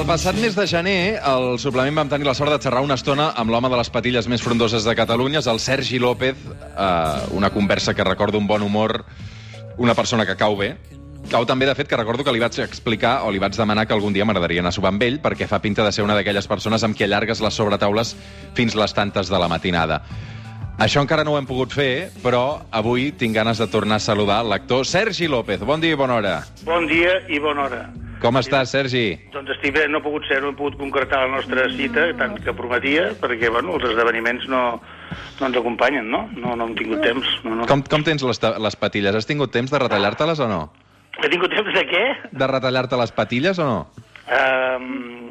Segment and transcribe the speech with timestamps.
[0.00, 3.26] El passat mes de gener, al suplement vam tenir la sort de xerrar una estona
[3.36, 7.50] amb l'home de les patilles més frondoses de Catalunya, és el Sergi López, eh, una
[7.52, 9.04] conversa que recorda un bon humor,
[9.76, 10.70] una persona que cau bé.
[11.28, 13.92] Cau també, de fet, que recordo que li vaig explicar o li vaig demanar que
[13.92, 16.48] algun dia m'agradaria anar a sopar amb ell perquè fa pinta de ser una d'aquelles
[16.48, 18.16] persones amb qui allargues les sobretaules
[18.56, 20.00] fins les tantes de la matinada.
[20.80, 24.46] Això encara no ho hem pogut fer, però avui tinc ganes de tornar a saludar
[24.48, 25.60] l'actor Sergi López.
[25.60, 26.38] Bon dia i bona hora.
[26.64, 27.90] Bon dia i bona hora.
[28.20, 29.04] Com estàs, Sergi?
[29.32, 32.36] Doncs estic bé, no ha pogut ser, no hem pogut concretar la nostra cita, tant
[32.44, 34.64] que prometia, perquè, bueno, els esdeveniments no,
[35.40, 36.26] no ens acompanyen, no?
[36.36, 37.30] No, no hem tingut temps.
[37.46, 37.68] No, no.
[37.70, 39.16] Com, com tens les, les patilles?
[39.16, 40.60] Has tingut temps de retallar-te-les o no?
[41.20, 42.04] He tingut temps de què?
[42.36, 43.80] De retallar-te les patilles o no?
[44.28, 44.76] Uh,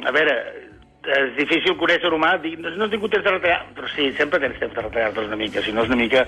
[0.09, 0.35] a veure,
[1.09, 4.59] és difícil conèixer humà, dic, no he tingut temps de retallar, però sí, sempre tens
[4.61, 6.25] temps de retallar-te'ls una mica, si no és una mica...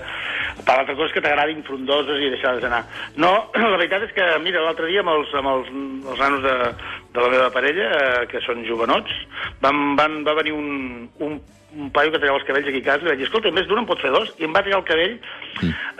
[0.62, 2.82] Per l'altra cosa que t'agradin frondoses i deixar-les anar.
[3.16, 3.32] No,
[3.72, 5.72] la veritat és que, mira, l'altre dia amb els, amb els,
[6.12, 6.56] els nanos de,
[7.14, 9.16] de la meva parella, eh, que són jovenots,
[9.64, 11.40] van, van, va venir un, un,
[11.76, 13.68] un paio que tallava els cabells aquí a casa i li vaig dir, escolta, més
[13.68, 15.14] d'un en pot fer dos, i em va tallar el cabell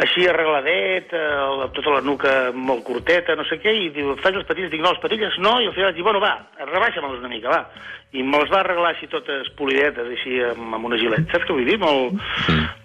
[0.03, 4.47] així arregladet, eh, tota la nuca molt curteta, no sé què, i diu, faig les
[4.48, 7.33] patilles, dic, no, les patilles no, i al final vaig dir, bueno, va, rebaixa-me-les una
[7.33, 7.89] mica, va.
[8.12, 11.25] I me'ls va arreglar així totes polidetes, així, amb, amb una gilet.
[11.33, 11.79] Saps què vull dir?
[11.81, 12.19] Molt,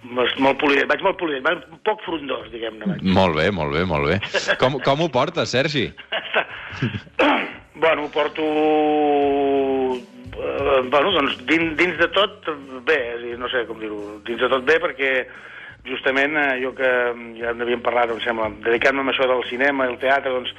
[0.07, 2.99] molt, molt polidet, vaig molt polidet, vaig un poc frondós, diguem-ne.
[3.17, 4.21] Molt bé, molt bé, molt bé.
[4.61, 5.89] Com, com ho portes, Sergi?
[7.83, 8.47] bueno, ho porto...
[10.67, 12.49] Eh, bueno, doncs dins, dins de tot
[12.87, 15.11] bé, és dir, no sé com dir-ho, dins de tot bé perquè
[15.87, 16.89] justament eh, jo que
[17.39, 20.51] ja en havíem parlat, em sembla, dedicant-me a això del cinema i el teatre, doncs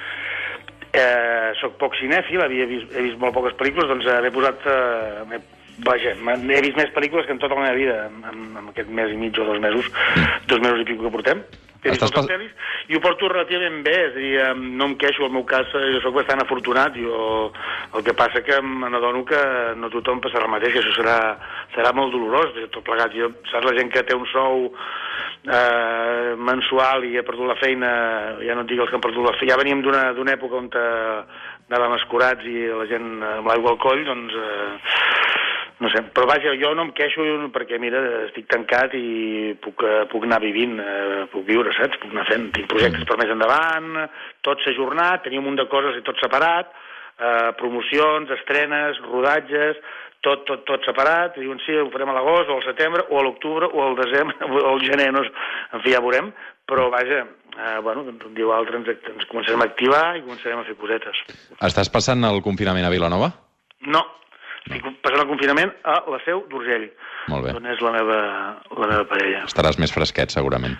[0.97, 4.65] eh, sóc poc cinèfil, havia vist, he vist molt poques pel·lícules, doncs eh, m'he posat...
[4.65, 5.45] Eh, m'he-
[5.79, 9.13] vaja, he vist més pel·lícules que en tota la meva vida, en, en aquest mes
[9.13, 9.85] i mig o dos mesos,
[10.51, 11.39] dos mesos i pico que portem.
[11.81, 12.51] He vist Estàs pas- pel·lis
[12.91, 15.83] i ho porto relativament bé, és a dir, no em queixo, al meu cas eh,
[15.93, 17.51] jo sóc bastant afortunat, jo,
[17.95, 19.39] el que passa que me n'adono que
[19.77, 21.17] no tothom passarà el mateix, que això serà,
[21.75, 23.13] serà molt dolorós, tot plegat.
[23.15, 24.73] Jo, saps, la gent que té un sou
[25.47, 27.91] eh, mensual i ha perdut la feina,
[28.43, 30.59] ja no et dic els que han perdut la feina, ja veníem d'una d'una època
[30.59, 31.21] on eh,
[31.69, 34.33] anàvem escurats i la gent eh, amb l'aigua al coll, doncs...
[34.35, 35.08] Eh,
[35.79, 37.23] no sé, però vaja, jo no em queixo
[37.55, 42.01] perquè, mira, estic tancat i puc, eh, puc anar vivint, eh, puc viure, saps?
[42.01, 43.95] Puc anar fent, tinc projectes per més endavant,
[44.43, 46.75] tot s'ha ajornat, tenia un munt de coses i tot separat,
[47.15, 49.79] eh, promocions, estrenes, rodatges,
[50.19, 53.23] tot, tot, tot separat, diuen sí, ho farem a l'agost, o al setembre, o a
[53.23, 56.33] l'octubre, o al desembre, o al gener, no, en fi, ja veurem,
[56.67, 57.23] però vaja,
[57.55, 60.67] eh, bueno, doncs un dia o altre ens, ens començarem a activar i començarem a
[60.67, 61.23] fer cosetes.
[61.71, 63.31] Estàs passant el confinament a Vilanova?
[63.87, 64.03] No,
[64.69, 66.85] estic passant el confinament a la seu d'Urgell,
[67.29, 68.17] on és la meva,
[68.77, 70.75] la meva parella, Estaràs més fresquet, segurament.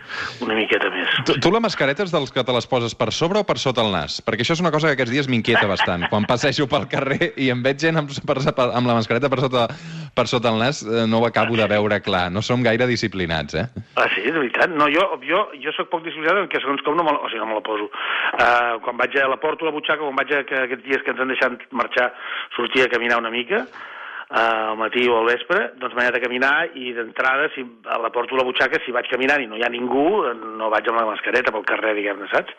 [0.46, 1.18] una miqueta més.
[1.26, 3.84] Tu, tu la mascareta és dels que te les poses per sobre o per sota
[3.86, 4.20] el nas?
[4.26, 6.08] Perquè això és una cosa que aquests dies m'inquieta bastant.
[6.10, 9.68] Quan passejo pel carrer i em veig gent amb, amb la mascareta per sota,
[10.16, 12.30] per sota el nas, eh, no ho acabo de veure clar.
[12.32, 13.66] No som gaire disciplinats, eh?
[13.96, 14.70] Ah, sí, de veritat?
[14.70, 17.30] No, jo, jo, jo sóc poc disciplinat en què segons com no me, la- o
[17.30, 17.90] sigui, no me la poso.
[18.40, 21.04] Uh, quan vaig a la porto a la butxaca, quan vaig a, que aquests dies
[21.06, 22.12] que ens han deixat marxar,
[22.56, 23.66] sortir a caminar una mica,
[24.30, 28.12] al matí o al vespre, doncs m'he anat a caminar i d'entrada, si a la
[28.14, 31.08] porto la butxaca, si vaig caminant i no hi ha ningú, no vaig amb la
[31.10, 32.54] mascareta pel carrer, diguem-ne, saps?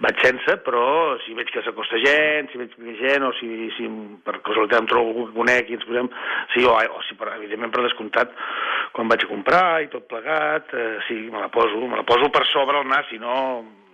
[0.00, 3.88] Vaig sense, però si veig que s'acosta gent, si veig que gent, o si, si
[4.24, 6.08] per casualitat em trobo algú que conec i ens posem...
[6.54, 8.32] Sí, o, o si, per, evidentment, per descomptat,
[8.96, 12.32] quan vaig a comprar i tot plegat, eh, sí, me la poso, me la poso
[12.32, 13.36] per sobre el nas, si no,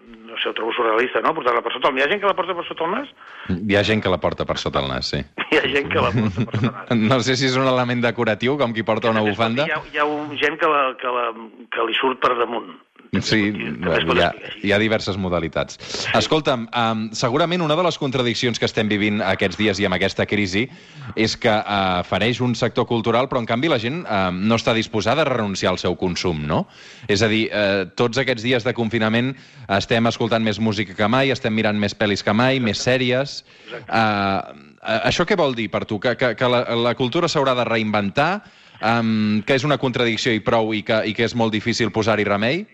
[0.06, 2.04] no sé, ho trobo surrealista, no?, portar-la per sota el nas.
[2.04, 3.12] Hi ha gent que la porta per sota el nas?
[3.54, 5.22] Hi ha gent que la porta per sota el nas, sí.
[5.50, 7.04] Hi ha gent que la porta per sota el nas.
[7.16, 9.66] No sé si és un element decoratiu, com qui porta una bufanda.
[9.66, 11.30] Hi ha, hi ha un, gent que, la, que, la,
[11.72, 12.74] que li surt per damunt.
[13.22, 14.30] Sí, hi ha,
[14.62, 15.78] hi ha diverses modalitats.
[16.16, 20.26] Escolta'm, um, segurament una de les contradiccions que estem vivint aquests dies i amb aquesta
[20.28, 20.66] crisi
[21.14, 24.74] és que uh, fareix un sector cultural, però en canvi la gent uh, no està
[24.76, 26.64] disposada a renunciar al seu consum, no?
[27.08, 29.34] És a dir, uh, tots aquests dies de confinament
[29.78, 33.42] estem escoltant més música que mai, estem mirant més pel·lis que mai, més sèries...
[33.86, 35.98] Uh, això què vol dir per tu?
[35.98, 38.30] Que, que, que la, la cultura s'haurà de reinventar?
[38.76, 42.26] Um, que és una contradicció i prou i que, i que és molt difícil posar-hi
[42.28, 42.66] remei?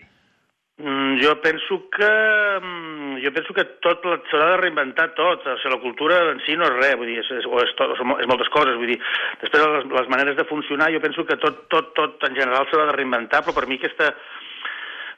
[0.77, 5.81] Jo penso que mm, jo penso que tot s'haurà de reinventar tot, o sigui, la
[5.81, 8.79] cultura en si no és res, vull dir, és, és, és, tot, és moltes coses,
[8.79, 8.97] vull dir,
[9.43, 12.89] després les, les maneres de funcionar, jo penso que tot, tot, tot en general s'haurà
[12.89, 14.09] de reinventar, però per mi aquesta,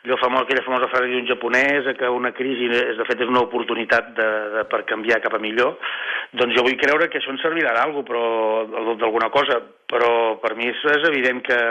[0.05, 3.45] allò famós, aquella famosa frase d'un japonès, que una crisi, és, de fet, és una
[3.47, 4.27] oportunitat de,
[4.57, 5.79] de, per canviar cap a millor,
[6.35, 11.09] doncs jo vull creure que això ens servirà d'alguna cosa, però per mi és, és
[11.09, 11.61] evident que,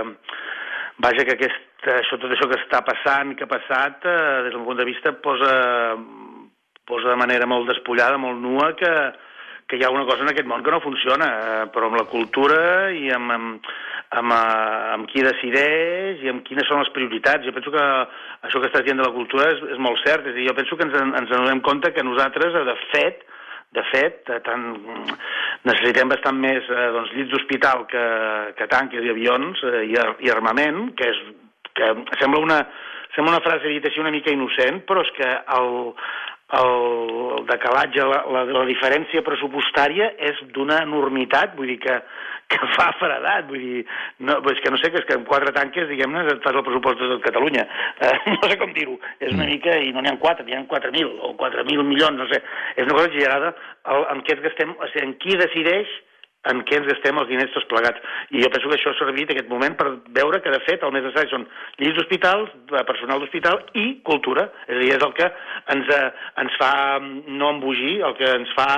[1.04, 4.60] vaja, que aquest, això, tot això que està passant, que ha passat, eh, des del
[4.60, 5.52] meu punt de vista, posa,
[6.88, 8.92] posa de manera molt despullada, molt nua, que,
[9.69, 12.06] que hi ha una cosa en aquest món que no funciona, eh, però amb la
[12.10, 13.69] cultura i amb, amb,
[14.20, 17.46] amb, eh, amb qui decideix i amb quines són les prioritats.
[17.46, 17.84] Jo penso que
[18.48, 20.28] això que estàs dient de la cultura és, és molt cert.
[20.28, 23.25] És dir, jo penso que ens, ens adonem compte que nosaltres, de fet,
[23.75, 24.69] de fet, eh, tant,
[25.66, 28.04] necessitem bastant més eh, doncs, llits d'hospital que,
[28.58, 29.96] que tanques i avions eh, i,
[30.28, 31.25] i armament, que, és,
[31.75, 31.91] que
[32.21, 32.61] sembla una,
[33.15, 35.73] sembla una frase dita així una mica innocent, però és que el,
[36.61, 41.99] el decalatge, la, la, la diferència pressupostària és d'una enormitat, vull dir que,
[42.53, 43.82] que fa fredat, vull dir,
[44.26, 46.67] no, és que no sé, que és que amb quatre tanques, diguem-ne, et fas el
[46.67, 47.67] pressupost de tot Catalunya.
[47.99, 49.50] Eh, no sé com dir-ho, és una mm.
[49.50, 52.43] mica, i no n'hi ha quatre, n'hi ha 4.000 o 4.000 milions, no sé,
[52.76, 53.55] és una cosa exagerada
[53.94, 56.00] el, en què ens gastem, o sigui, en qui decideix
[56.50, 58.02] en què ens gastem els diners tots plegats.
[58.35, 60.93] I jo penso que això ha servit aquest moment per veure que, de fet, el
[60.94, 61.46] més necessari són
[61.81, 62.52] llits d'hospitals,
[62.88, 64.49] personal d'hospital i cultura.
[64.69, 65.31] És a dir, és el que
[65.75, 66.11] ens, eh,
[66.44, 68.70] ens fa no embogir, el que ens fa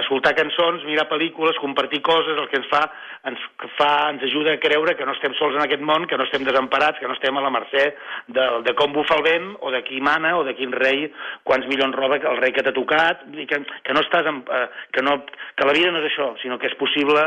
[0.00, 2.80] escoltar cançons, mirar pel·lícules, compartir coses, el que ens fa,
[3.28, 3.42] ens
[3.76, 6.44] fa, ens ajuda a creure que no estem sols en aquest món, que no estem
[6.46, 7.84] desemparats, que no estem a la mercè
[8.26, 11.10] de, de com bufa el vent, o de qui mana, o de quin rei,
[11.44, 14.66] quants milions roba el rei que t'ha tocat, i que, que no estàs en, eh,
[14.96, 15.18] que, no,
[15.56, 17.26] que la vida no és això, sinó que és possible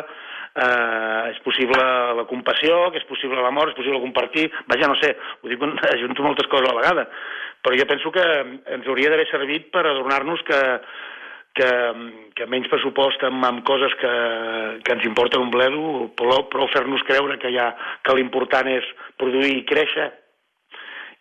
[0.56, 1.84] eh, és possible
[2.18, 4.50] la compassió, que és possible l'amor, és possible compartir...
[4.72, 5.62] Vaja, no sé, ho dic,
[5.94, 7.08] ajunto moltes coses a la vegada,
[7.64, 8.26] però jo penso que
[8.76, 10.62] ens hauria d'haver servit per adornar-nos que,
[11.60, 11.70] que,
[12.38, 14.14] que menys pressupost amb, amb coses que,
[14.86, 17.74] que ens importen un bledo, però, però fer-nos creure que, ha,
[18.06, 18.88] que l'important és
[19.20, 20.10] produir i créixer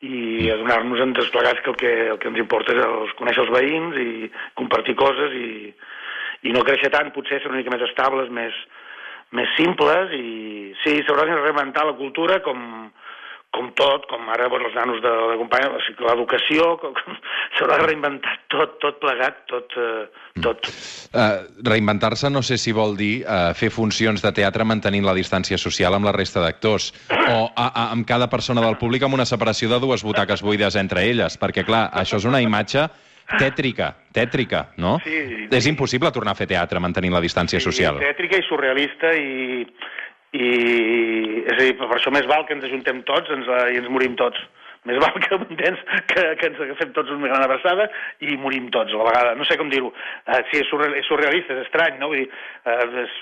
[0.07, 3.51] i adonar-nos en desplegats que el, que el que ens importa és els, conèixer els
[3.51, 4.11] veïns i
[4.61, 5.73] compartir coses i,
[6.47, 8.55] i no créixer tant, potser ser una mica més estables, més,
[9.35, 12.61] més simples i sí, s'haurà de reinventar la cultura com,
[13.55, 15.71] com tot, com ara bueno, els nanos de la companya,
[16.05, 16.69] l'educació,
[17.57, 19.75] s'haurà de reinventar tot, tot plegat, tot.
[19.75, 20.05] Eh,
[20.45, 20.71] tot.
[21.11, 25.59] Uh, Reinventar-se no sé si vol dir uh, fer funcions de teatre mantenint la distància
[25.59, 29.27] social amb la resta d'actors, o a, a, amb cada persona del públic amb una
[29.29, 32.87] separació de dues butaques buides entre elles, perquè clar, això és una imatge
[33.37, 34.97] tètrica, tètrica, no?
[35.05, 38.01] Sí, és impossible tornar a fer teatre mantenint la distància sí, social.
[38.01, 39.67] tètrica i surrealista i,
[40.33, 40.49] i...
[41.49, 44.17] És a dir, per això més val que ens ajuntem tots ens, i ens morim
[44.21, 44.41] tots.
[44.89, 47.89] Més val que, entens, que, que ens agafem tots una gran abraçada
[48.25, 49.37] i morim tots a la vegada.
[49.37, 49.93] No sé com dir-ho.
[49.93, 52.13] Uh, sí, és, surreal, és surrealista, és estrany, no?
[52.13, 52.29] Vull dir,
[52.65, 53.17] uh, es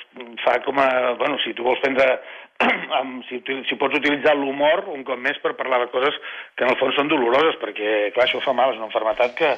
[0.44, 0.90] fa com a...
[1.20, 2.18] Bueno, si tu vols prendre...
[2.98, 6.14] amb, si, si pots utilitzar l'humor un cop més per parlar de coses
[6.56, 9.50] que en el fons són doloroses, perquè, clar, això fa mal, és una enfermetat que,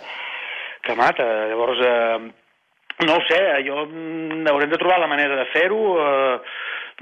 [0.88, 1.26] que mata.
[1.52, 2.32] Llavors, eh,
[3.04, 5.82] no ho sé, jo mm, haurem de trobar la manera de fer-ho.
[6.00, 6.40] Eh,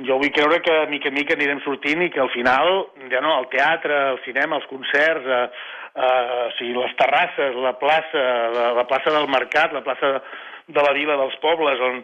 [0.04, 3.38] jo vull creure que mica en mica anirem sortint i que al final, ja no,
[3.40, 5.46] el teatre, el cinema, els concerts, eh,
[5.94, 8.26] eh, o sigui, les terrasses, la plaça,
[8.58, 10.18] la, la plaça del mercat, la plaça
[10.66, 12.02] de la vila dels pobles, on,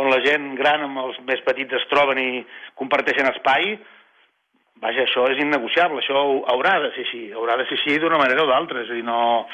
[0.00, 2.30] on la gent gran amb els més petits es troben i
[2.78, 3.76] comparteixen espai,
[4.76, 6.20] Vaja, això és innegociable, això
[6.52, 9.04] haurà de ser així, haurà de ser així d'una manera o d'altra, és a dir,
[9.06, 9.46] no,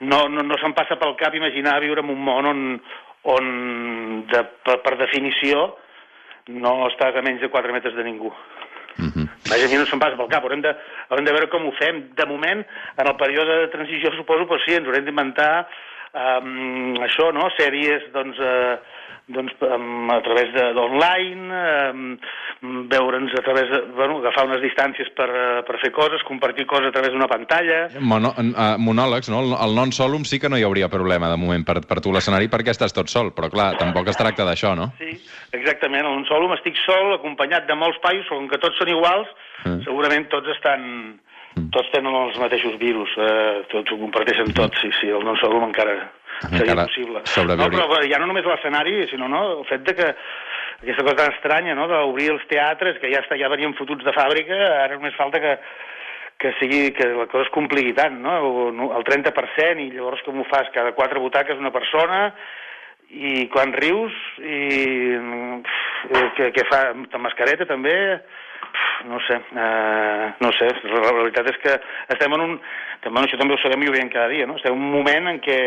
[0.00, 2.62] no, no, no se'm passa pel cap imaginar viure en un món on,
[3.32, 3.50] on
[4.30, 5.70] de, per, per definició,
[6.52, 8.32] no estàs a menys de 4 metres de ningú.
[8.96, 9.26] Mm -hmm.
[9.50, 10.76] Vaja, a mi no se'm passa pel cap, haurem de,
[11.08, 12.08] haurem de veure com ho fem.
[12.14, 12.64] De moment,
[12.96, 15.68] en el període de transició, suposo, però sí, ens haurem d'inventar
[16.16, 18.76] um, això, no?, sèries, doncs, eh,
[19.26, 22.02] doncs, um, a través d'online, um,
[22.90, 23.80] veure'ns a través de...
[23.96, 27.80] Bueno, agafar unes distàncies per, uh, per fer coses, compartir coses a través d'una pantalla...
[27.98, 29.42] Mono, uh, monòlegs, no?
[29.42, 32.50] El, el non-solum sí que no hi hauria problema, de moment, per, per tu l'escenari,
[32.52, 34.92] perquè estàs tot sol, però clar, tampoc es tracta d'això, no?
[35.02, 35.18] Sí,
[35.58, 36.06] exactament.
[36.06, 39.30] En un solum estic sol, acompanyat de molts paios, com que tots són iguals,
[39.64, 39.82] mm.
[39.88, 41.18] segurament tots estan.
[41.72, 45.96] Tots tenen els mateixos virus, eh, tots ho comparteixen tots, sí, sí, el non-solum encara
[46.42, 47.22] seria Encara possible.
[47.56, 50.08] No, però ja no només l'escenari, sinó no, el fet de que
[50.82, 54.12] aquesta cosa tan estranya, no?, d'obrir els teatres, que ja, està, ja venien fotuts de
[54.16, 55.54] fàbrica, ara només falta que,
[56.42, 58.36] que sigui, que la cosa es compliqui tant, no?
[58.98, 60.68] El 30%, i llavors com ho fas?
[60.76, 62.26] Cada quatre butaques una persona,
[63.08, 64.60] i quan rius, i
[66.36, 67.96] que, que fa amb mascareta també,
[69.10, 71.76] no sé, uh, no sé, la, la veritat és que
[72.14, 72.56] estem en un,
[73.04, 74.58] també, això també ho sabem i ho veiem cada dia, no?
[74.60, 75.60] Estem en un moment en què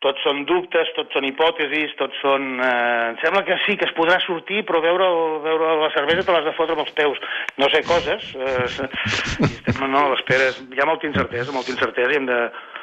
[0.00, 2.54] tots són dubtes, tots són hipòtesis, tots són...
[2.56, 5.08] Eh, em sembla que sí, que es podrà sortir, però veure,
[5.44, 7.20] veure la cervesa te l'has de fotre amb els peus.
[7.60, 8.30] No sé, coses.
[8.32, 8.88] Eh,
[9.50, 10.48] estem, no, l'espera...
[10.72, 12.40] Hi ha molta incertesa, molta incertesa i hem de...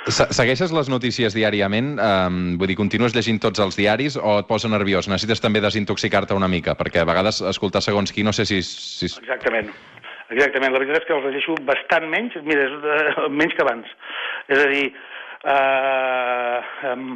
[0.08, 1.98] Segueixes les notícies diàriament?
[2.00, 5.10] Um, vull dir, continues llegint tots els diaris o et posa nerviós?
[5.12, 6.78] Necessites també desintoxicar-te una mica?
[6.80, 8.62] Perquè a vegades escoltar segons qui no sé si...
[8.64, 9.10] si...
[9.20, 9.74] Exactament.
[10.32, 10.72] Exactament.
[10.72, 12.70] La veritat és que els llegeixo bastant menys, mira,
[13.42, 13.92] menys que abans.
[14.48, 14.86] És a dir,
[15.54, 17.10] eh, um,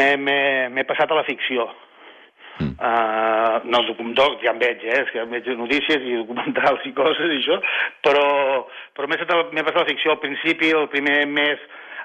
[0.00, 1.68] m'he passat a la ficció.
[2.60, 2.74] Mm.
[2.78, 3.80] Uh, no,
[4.14, 5.00] doc, ja en veig, eh?
[5.02, 7.58] És que em veig notícies i documentals i coses i això,
[8.06, 8.26] però,
[8.94, 10.14] però m'he passat la- ficció.
[10.14, 11.58] Al principi, el primer mes,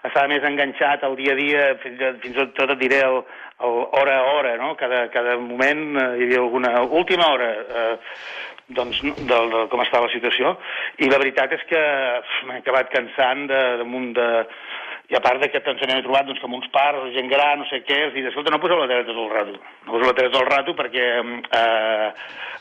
[0.03, 3.21] estava més enganxat al dia a dia, fins, fins i tot et diré el,
[3.67, 4.75] el hora a hora, no?
[4.79, 6.73] Cada, cada moment eh, hi havia alguna...
[7.01, 7.95] Última hora, eh,
[8.77, 10.55] doncs, no, de, de com estava la situació,
[11.03, 11.81] i la veritat és que
[12.47, 14.29] m'he acabat cansant de, damunt de...
[15.09, 17.65] I a part de que ens n'hem trobat doncs, com uns pares, gent gran, no
[17.65, 19.55] sé què, els dic, escolta, no poseu la tele tot el rato.
[19.87, 22.11] No poseu la tele tot el rato perquè eh,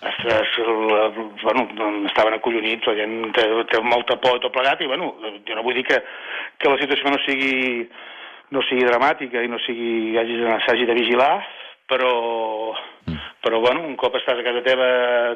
[0.09, 0.55] es, es,
[0.89, 1.03] la,
[1.43, 1.67] bueno,
[2.09, 5.11] estaven acollonits, la gent té, té molta por i tot plegat, i bueno,
[5.45, 6.01] jo no vull dir que,
[6.57, 7.85] que la situació no sigui,
[8.57, 11.35] no sigui dramàtica i no sigui, hagi- s'hagi de vigilar,
[11.89, 12.15] però,
[13.49, 14.89] però bueno, un cop estàs a casa teva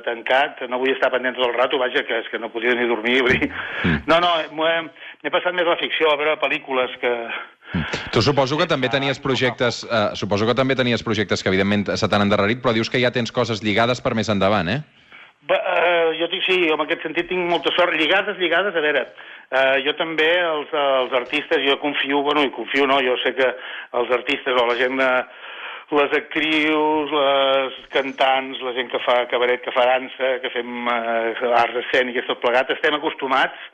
[0.04, 2.84] tancat, no vull estar pendent tot el rato, vaja, que és que no podia ni
[2.90, 3.48] dormir, vull dir...
[4.06, 7.12] No, no, he- m'he passat més la ficció, a veure pel·lícules que...
[8.12, 12.08] Tu suposo que també tenies projectes, eh, suposo que també tenies projectes que evidentment se
[12.12, 14.82] t'han endarrerit, però dius que ja tens coses lligades per més endavant, eh?
[15.48, 17.96] Ba, uh, jo dic sí, en aquest sentit tinc molta sort.
[17.98, 19.06] Lligades, lligades, a veure,
[19.56, 23.48] uh, jo també, els, els artistes, jo confio, bueno, i confio no, jo sé que
[23.98, 25.24] els artistes o la gent, uh,
[25.96, 31.52] les actrius, les cantants, la gent que fa cabaret, que fa dansa, que fem uh,
[31.60, 33.70] arts escèniques, tot plegat, estem acostumats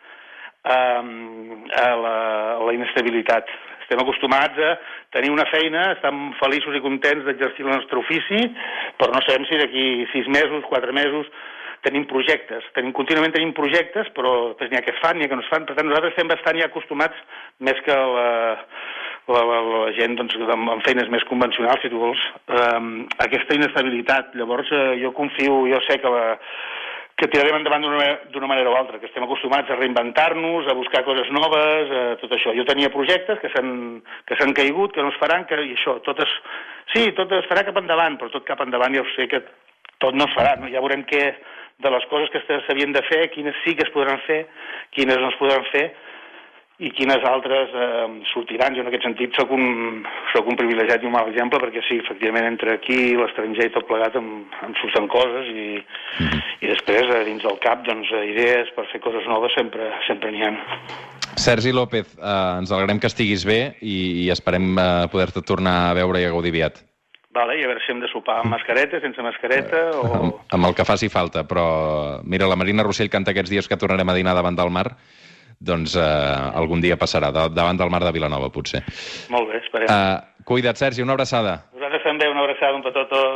[0.68, 2.14] um, a, la,
[2.58, 3.50] a la inestabilitat.
[3.84, 4.74] Estem acostumats a
[5.16, 8.42] tenir una feina, estem feliços i contents d'exercir el nostre ofici,
[9.00, 11.30] però no sabem si d'aquí sis mesos, quatre mesos,
[11.86, 12.66] tenim projectes.
[12.76, 15.44] Tenim, contínuament tenim projectes, però després n'hi ha que es fan, n'hi ha que no
[15.46, 15.64] es fan.
[15.64, 17.22] Per tant, nosaltres estem bastant ja acostumats,
[17.64, 18.28] més que la,
[19.28, 23.56] la, la, la gent doncs, amb, amb feines més convencionals, si tu vols, um, aquesta
[23.58, 24.34] inestabilitat.
[24.40, 26.38] Llavors, eh, jo confio, jo sé que la,
[27.18, 30.76] que tirarem endavant d'una ma- d'una manera o altra, que estem acostumats a reinventar-nos, a
[30.78, 32.54] buscar coses noves, eh, tot això.
[32.56, 36.34] Jo tenia projectes que s'han caigut, que no es faran, que, i això, tot es...
[36.94, 39.42] Sí, tot es farà cap endavant, però tot cap endavant ja ho sé que
[39.98, 40.70] tot no es farà, no?
[40.70, 41.24] ja veurem què
[41.82, 44.44] de les coses que s'havien de fer, quines sí que es podran fer,
[44.94, 45.88] quines no es podran fer,
[46.78, 48.76] i quines altres eh, sortiran.
[48.76, 51.98] Jo en aquest sentit sóc un, sóc un privilegiat i un mal exemple perquè sí,
[52.04, 54.28] efectivament, entre aquí i l'estranger i tot plegat em,
[54.66, 55.68] em surten coses i,
[56.62, 60.30] i després eh, dins del cap doncs, eh, idees per fer coses noves sempre sempre
[60.30, 60.54] n'hi ha.
[61.38, 65.96] Sergi López, eh, ens alegrem que estiguis bé i, i esperem eh, poder-te tornar a
[65.98, 66.84] veure i a gaudir aviat.
[67.34, 70.06] Vale, I a veure si hem de sopar amb mascareta, sense mascareta o...
[70.16, 71.66] Amb, amb el que faci falta, però
[72.22, 74.92] mira, la Marina Rossell canta aquests dies que tornarem a dinar davant del mar,
[75.60, 76.02] doncs eh,
[76.54, 78.82] algun dia passarà, da- davant del mar de Vilanova, potser.
[79.30, 79.88] Molt bé, esperem.
[79.90, 81.64] Eh, cuida't, Sergi, una abraçada.
[81.74, 83.34] Vosaltres també una abraçada, un petó a tots.